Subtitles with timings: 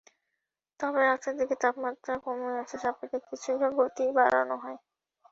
[0.79, 3.67] তবে রাতের দিকে তাপমাত্রা কমে আসা সাপেক্ষে গতি কিছুটা
[4.17, 4.77] বাড়ানো হয়।